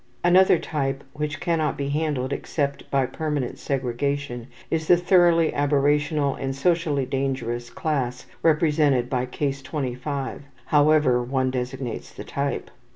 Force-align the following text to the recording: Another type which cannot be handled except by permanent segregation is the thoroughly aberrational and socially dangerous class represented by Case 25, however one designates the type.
Another 0.23 0.57
type 0.57 1.03
which 1.13 1.39
cannot 1.39 1.77
be 1.77 1.89
handled 1.89 2.33
except 2.33 2.89
by 2.89 3.05
permanent 3.05 3.59
segregation 3.59 4.47
is 4.71 4.87
the 4.87 4.97
thoroughly 4.97 5.51
aberrational 5.51 6.35
and 6.41 6.55
socially 6.55 7.05
dangerous 7.05 7.69
class 7.69 8.25
represented 8.41 9.11
by 9.11 9.27
Case 9.27 9.61
25, 9.61 10.41
however 10.65 11.21
one 11.21 11.51
designates 11.51 12.11
the 12.11 12.23
type. 12.23 12.71